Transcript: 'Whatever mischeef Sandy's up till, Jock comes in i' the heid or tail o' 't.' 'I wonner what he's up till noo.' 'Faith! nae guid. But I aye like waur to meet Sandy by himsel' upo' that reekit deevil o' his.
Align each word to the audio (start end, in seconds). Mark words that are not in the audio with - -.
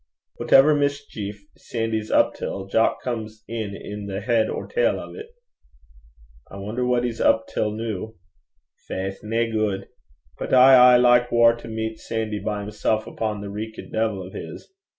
'Whatever 0.37 0.73
mischeef 0.73 1.35
Sandy's 1.55 2.09
up 2.09 2.33
till, 2.33 2.65
Jock 2.65 3.03
comes 3.03 3.43
in 3.47 3.75
i' 3.75 4.05
the 4.11 4.21
heid 4.25 4.49
or 4.49 4.65
tail 4.65 4.99
o' 4.99 5.13
't.' 5.13 5.29
'I 6.49 6.57
wonner 6.57 6.83
what 6.87 7.03
he's 7.03 7.21
up 7.21 7.45
till 7.47 7.69
noo.' 7.69 8.15
'Faith! 8.87 9.19
nae 9.21 9.45
guid. 9.51 9.89
But 10.39 10.55
I 10.55 10.73
aye 10.73 10.97
like 10.97 11.31
waur 11.31 11.53
to 11.55 11.67
meet 11.67 11.99
Sandy 11.99 12.39
by 12.39 12.61
himsel' 12.61 12.97
upo' 13.07 13.13
that 13.13 13.47
reekit 13.47 13.91
deevil 13.93 14.23
o' 14.25 14.31
his. 14.31 14.73